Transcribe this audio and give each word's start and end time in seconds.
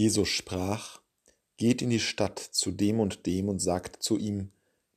Jesus 0.00 0.30
sprach, 0.30 1.02
Geht 1.58 1.82
in 1.82 1.90
die 1.90 2.00
Stadt 2.00 2.38
zu 2.38 2.70
dem 2.70 3.00
und 3.00 3.26
dem 3.26 3.50
und 3.50 3.58
sagt 3.58 4.02
zu 4.02 4.16
ihm, 4.16 4.50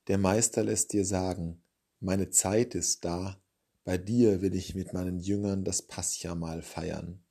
der 0.08 0.18
Meister 0.18 0.64
lässt 0.64 0.94
dir 0.94 1.04
sagen, 1.04 1.62
meine 2.00 2.30
Zeit 2.30 2.74
ist 2.74 3.04
da, 3.04 3.38
bei 3.84 3.98
dir 3.98 4.42
will 4.42 4.56
ich 4.56 4.76
mit 4.76 4.94
meinen 4.94 5.20
Jüngern 5.20 5.66
das 5.66 5.82
Passjamal 5.82 6.62
feiern. 6.62 7.22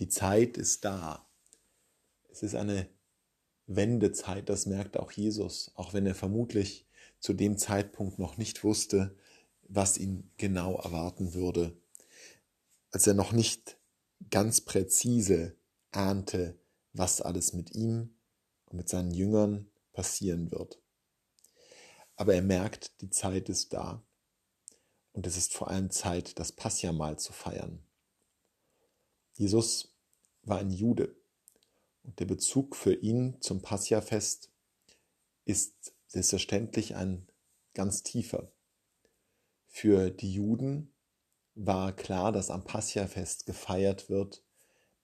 Die 0.00 0.08
Zeit 0.08 0.58
ist 0.58 0.84
da. 0.84 1.30
Es 2.32 2.42
ist 2.42 2.56
eine 2.56 2.88
Wendezeit, 3.68 4.48
das 4.48 4.66
merkt 4.66 4.96
auch 4.96 5.12
Jesus, 5.12 5.70
auch 5.76 5.94
wenn 5.94 6.04
er 6.04 6.16
vermutlich 6.16 6.84
zu 7.20 7.32
dem 7.32 7.56
Zeitpunkt 7.56 8.18
noch 8.18 8.38
nicht 8.38 8.64
wusste, 8.64 9.16
was 9.68 9.98
ihn 9.98 10.32
genau 10.36 10.74
erwarten 10.80 11.32
würde, 11.32 11.80
als 12.90 13.06
er 13.06 13.14
noch 13.14 13.30
nicht 13.30 13.78
ganz 14.30 14.62
präzise 14.62 15.59
ahnte, 15.92 16.58
was 16.92 17.20
alles 17.20 17.52
mit 17.52 17.74
ihm 17.74 18.14
und 18.66 18.76
mit 18.76 18.88
seinen 18.88 19.12
Jüngern 19.12 19.70
passieren 19.92 20.50
wird. 20.50 20.80
Aber 22.16 22.34
er 22.34 22.42
merkt, 22.42 23.00
die 23.00 23.10
Zeit 23.10 23.48
ist 23.48 23.72
da. 23.72 24.02
Und 25.12 25.26
es 25.26 25.36
ist 25.36 25.54
vor 25.54 25.68
allem 25.68 25.90
Zeit, 25.90 26.38
das 26.38 26.52
Passjamal 26.52 27.18
zu 27.18 27.32
feiern. 27.32 27.82
Jesus 29.34 29.94
war 30.42 30.58
ein 30.58 30.70
Jude 30.70 31.16
und 32.02 32.18
der 32.20 32.26
Bezug 32.26 32.76
für 32.76 32.94
ihn 32.94 33.36
zum 33.40 33.62
Passjafest 33.62 34.50
ist 35.44 35.94
selbstverständlich 36.06 36.94
ein 36.94 37.26
ganz 37.74 38.02
tiefer. 38.02 38.52
Für 39.66 40.10
die 40.10 40.32
Juden 40.32 40.92
war 41.54 41.94
klar, 41.94 42.32
dass 42.32 42.50
am 42.50 42.64
Passjafest 42.64 43.46
gefeiert 43.46 44.08
wird, 44.08 44.42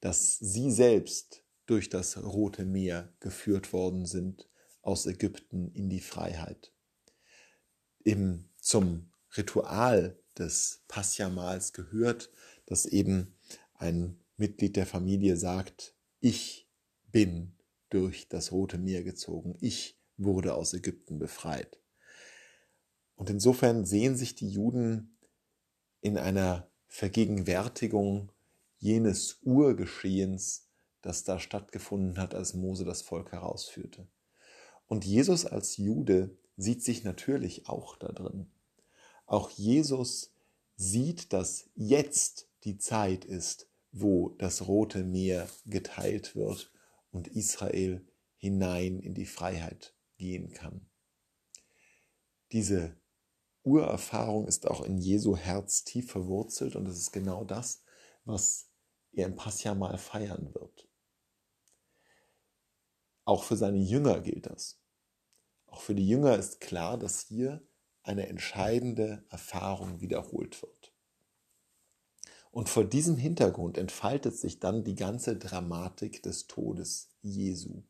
dass 0.01 0.39
sie 0.39 0.71
selbst 0.71 1.43
durch 1.67 1.89
das 1.89 2.23
Rote 2.23 2.65
Meer 2.65 3.13
geführt 3.21 3.73
worden 3.73 4.07
sind 4.07 4.49
aus 4.83 5.07
Ägypten 5.07 5.73
in 5.73 5.91
die 5.91 6.01
Freiheit. 6.01 6.73
Im, 8.05 8.49
zum 8.61 9.11
Ritual 9.37 10.19
des 10.39 10.85
Passjamals 10.87 11.73
gehört, 11.73 12.31
dass 12.67 12.87
eben 12.87 13.35
ein 13.75 14.21
Mitglied 14.37 14.77
der 14.77 14.87
Familie 14.87 15.37
sagt, 15.37 15.95
ich 16.21 16.69
bin 17.11 17.57
durch 17.91 18.29
das 18.29 18.53
Rote 18.53 18.79
Meer 18.79 19.03
gezogen, 19.03 19.57
ich 19.61 19.99
wurde 20.17 20.55
aus 20.55 20.73
Ägypten 20.73 21.19
befreit. 21.19 21.81
Und 23.17 23.31
insofern 23.31 23.85
sehen 23.85 24.17
sich 24.17 24.35
die 24.35 24.49
Juden 24.49 25.19
in 26.01 26.19
einer 26.19 26.71
Vergegenwärtigung 26.87 28.31
jenes 28.79 29.39
Urgeschehens, 29.43 30.69
das 31.03 31.25
da 31.25 31.39
stattgefunden 31.39 32.19
hat, 32.19 32.35
als 32.35 32.55
Mose 32.55 32.85
das 32.85 33.03
Volk 33.03 33.33
herausführte. 33.33 34.09
Und 34.87 35.05
Jesus 35.05 35.47
als 35.47 35.77
Jude 35.77 36.37
sieht 36.57 36.83
sich 36.83 37.05
natürlich 37.05 37.69
auch 37.69 37.97
da 37.97 38.13
drin. 38.13 38.51
Auch 39.27 39.51
Jesus 39.51 40.33
sieht, 40.77 41.33
dass 41.33 41.69
jetzt 41.75 42.49
die 42.65 42.79
Zeit 42.79 43.25
ist, 43.25 43.69
wo 43.93 44.31
das 44.39 44.67
Rote 44.67 45.05
Meer 45.05 45.49
geteilt 45.65 46.37
wird 46.37 46.71
und 47.11 47.29
Israel 47.29 48.05
hinein 48.37 49.01
in 49.01 49.15
die 49.15 49.27
Freiheit 49.27 49.95
gehen 50.19 50.53
kann. 50.53 50.87
Diese 52.53 52.97
Urerfahrung 53.65 54.47
ist 54.47 54.69
auch 54.69 54.83
in 54.83 54.99
Jesu 54.99 55.37
Herz 55.37 55.85
tief 55.85 56.11
verwurzelt 56.11 56.77
und 56.77 56.87
es 56.87 56.99
ist 56.99 57.13
genau 57.13 57.45
das, 57.45 57.83
was 58.27 58.69
er 59.13 59.27
im 59.27 59.35
Passjamal 59.35 59.97
feiern 59.99 60.55
wird. 60.55 60.89
Auch 63.25 63.45
für 63.45 63.57
seine 63.57 63.79
Jünger 63.79 64.21
gilt 64.21 64.47
das. 64.47 64.79
Auch 65.67 65.81
für 65.81 65.95
die 65.95 66.07
Jünger 66.07 66.37
ist 66.37 66.61
klar, 66.61 66.99
dass 66.99 67.23
hier 67.23 67.67
eine 68.03 68.29
entscheidende 68.29 69.25
Erfahrung 69.31 70.01
wiederholt 70.01 70.63
wird. 70.63 70.93
Und 72.51 72.69
vor 72.69 72.85
diesem 72.85 73.17
Hintergrund 73.17 73.77
entfaltet 73.77 74.37
sich 74.37 74.61
dann 74.61 74.85
die 74.85 74.95
ganze 74.95 75.37
Dramatik 75.37 76.23
des 76.23 76.47
Todes 76.47 77.11
Jesu. 77.21 77.83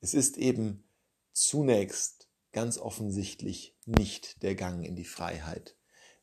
Es 0.00 0.14
ist 0.14 0.36
eben 0.36 0.84
zunächst 1.32 2.28
ganz 2.52 2.78
offensichtlich 2.78 3.76
nicht 3.84 4.42
der 4.42 4.54
Gang 4.54 4.84
in 4.84 4.94
die 4.94 5.04
Freiheit. 5.04 5.76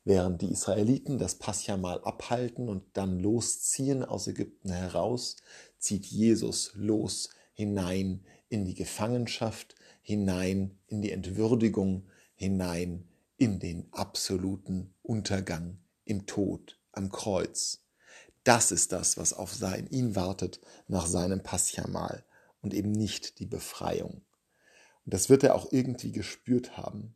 Während 0.04 0.42
die 0.42 0.52
Israeliten 0.52 1.20
das 1.20 1.36
Passjamal 1.36 2.04
abhalten 2.04 2.70
und 2.70 2.84
dann 2.94 3.20
losziehen 3.20 4.04
aus 4.04 4.28
Ägypten 4.28 4.72
heraus, 4.72 5.38
zieht 5.78 6.06
Jesus 6.06 6.72
los 6.74 7.30
hinein 7.54 8.26
in 8.50 8.66
die 8.66 8.74
Gefangenschaft, 8.74 9.76
hinein 10.02 10.80
in 10.88 11.02
die 11.02 11.12
Entwürdigung, 11.12 12.08
hinein 12.36 13.08
in 13.38 13.60
den 13.60 13.88
absoluten 13.92 14.94
Untergang 15.04 15.78
im 16.06 16.26
Tod 16.26 16.80
am 16.92 17.12
Kreuz. 17.12 17.86
Das 18.44 18.72
ist 18.72 18.92
das, 18.92 19.18
was 19.18 19.34
auf 19.34 19.54
sein, 19.54 19.88
ihn 19.92 20.16
wartet 20.16 20.60
nach 20.88 21.06
seinem 21.06 21.44
Passjamal 21.44 22.26
und 22.62 22.74
eben 22.74 22.92
nicht 22.92 23.40
die 23.40 23.46
Befreiung. 23.46 24.24
Und 25.06 25.14
das 25.14 25.30
wird 25.30 25.44
er 25.44 25.56
auch 25.56 25.72
irgendwie 25.72 26.12
gespürt 26.12 26.78
haben, 26.78 27.16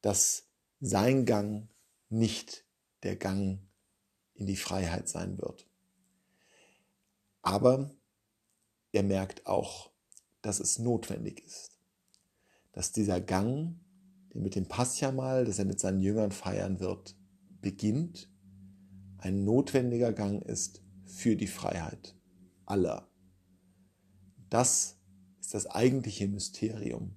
dass 0.00 0.44
sein 0.80 1.24
Gang 1.26 1.68
nicht 2.10 2.66
der 3.02 3.16
Gang 3.16 3.60
in 4.34 4.46
die 4.46 4.56
Freiheit 4.56 5.08
sein 5.08 5.38
wird. 5.38 5.68
Aber 7.42 7.94
er 8.92 9.02
merkt 9.02 9.46
auch, 9.46 9.90
dass 10.42 10.60
es 10.60 10.78
notwendig 10.78 11.44
ist, 11.44 11.78
dass 12.72 12.92
dieser 12.92 13.20
Gang, 13.20 13.80
der 14.32 14.40
mit 14.40 14.54
dem 14.54 14.66
Passjamal, 14.66 15.44
das 15.44 15.58
er 15.58 15.64
mit 15.64 15.80
seinen 15.80 16.00
Jüngern 16.00 16.32
feiern 16.32 16.80
wird, 16.80 17.16
beginnt, 17.60 18.30
ein 19.18 19.44
notwendiger 19.44 20.12
Gang 20.12 20.42
ist 20.42 20.82
für 21.04 21.36
die 21.36 21.46
Freiheit 21.46 22.16
aller. 22.64 23.08
Das 24.48 24.96
ist 25.40 25.54
das 25.54 25.66
eigentliche 25.66 26.26
Mysterium, 26.28 27.16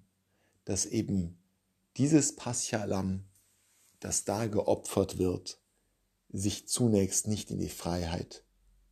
dass 0.65 0.85
eben 0.85 1.37
dieses 1.97 2.35
Paschalam, 2.35 3.25
das 4.03 4.25
da 4.25 4.47
geopfert 4.47 5.17
wird, 5.17 5.59
sich 6.29 6.67
zunächst 6.67 7.27
nicht 7.27 7.51
in 7.51 7.59
die 7.59 7.69
Freiheit, 7.69 8.43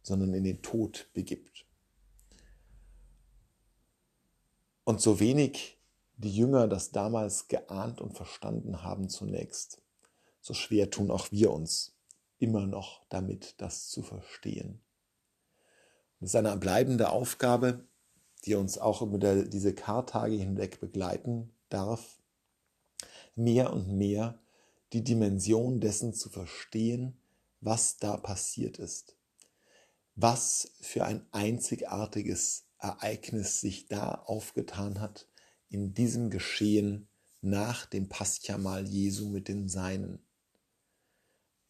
sondern 0.04 0.34
in 0.34 0.44
den 0.44 0.62
Tod 0.62 1.10
begibt. 1.14 1.66
Und 4.84 5.02
so 5.02 5.20
wenig 5.20 5.78
die 6.18 6.36
Jünger 6.36 6.68
das 6.68 6.92
damals 6.92 7.48
geahnt 7.48 8.00
und 8.00 8.14
verstanden 8.14 8.84
haben 8.84 9.10
zunächst, 9.10 9.82
so 10.40 10.54
schwer 10.54 10.90
tun 10.90 11.12
auch 11.12 11.32
wir 11.32 11.52
uns 11.52 11.96
immer 12.40 12.66
noch 12.66 13.02
damit, 13.10 13.56
das 13.58 13.90
zu 13.90 14.04
verstehen. 14.04 14.82
Es 16.20 16.30
ist 16.30 16.36
eine 16.36 16.56
bleibende 16.58 17.10
Aufgabe, 17.10 17.86
die 18.46 18.56
uns 18.56 18.78
auch 18.78 19.02
über 19.02 19.18
diese 19.46 19.74
Kartage 19.74 20.36
hinweg 20.36 20.80
begleiten 20.80 21.52
darf, 21.70 22.20
mehr 23.36 23.74
und 23.74 23.88
mehr 23.88 24.40
die 24.94 25.04
Dimension 25.04 25.80
dessen 25.80 26.14
zu 26.14 26.30
verstehen, 26.30 27.18
was 27.60 27.98
da 27.98 28.18
passiert 28.18 28.80
ist. 28.80 29.16
Was 30.16 30.74
für 30.82 31.06
ein 31.06 31.26
einzigartiges 31.32 32.66
Ereignis 32.78 33.62
sich 33.62 33.88
da 33.88 34.14
aufgetan 34.14 35.00
hat 35.00 35.28
in 35.70 35.94
diesem 35.94 36.30
Geschehen 36.30 37.08
nach 37.42 37.86
dem 37.86 38.10
Paschamal 38.10 38.88
Jesu 38.88 39.30
mit 39.30 39.48
den 39.48 39.70
Seinen, 39.70 40.20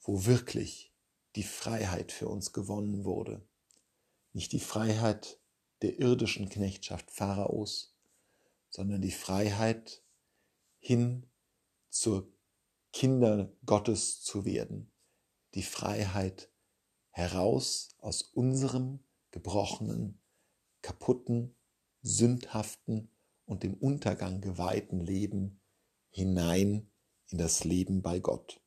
wo 0.02 0.26
wirklich 0.26 0.92
die 1.36 1.44
Freiheit 1.44 2.12
für 2.12 2.28
uns 2.28 2.52
gewonnen 2.52 3.06
wurde. 3.06 3.46
Nicht 4.34 4.52
die 4.52 4.60
Freiheit 4.60 5.40
der 5.82 6.00
irdischen 6.00 6.50
Knechtschaft 6.50 7.12
Pharaos, 7.12 7.96
sondern 8.70 9.02
die 9.02 9.12
Freiheit 9.12 10.04
hin 10.80 11.28
zur 11.90 12.32
Kinder 12.94 13.52
Gottes 13.66 14.22
zu 14.22 14.46
werden, 14.46 14.92
die 15.54 15.64
Freiheit 15.64 16.52
heraus 17.10 17.96
aus 18.00 18.22
unserem 18.22 19.04
gebrochenen, 19.32 20.22
kaputten, 20.82 21.56
sündhaften 22.02 23.10
und 23.46 23.64
dem 23.64 23.74
Untergang 23.76 24.42
geweihten 24.42 25.00
Leben 25.00 25.62
hinein 26.10 26.92
in 27.28 27.38
das 27.38 27.64
Leben 27.64 28.02
bei 28.02 28.20
Gott. 28.20 28.61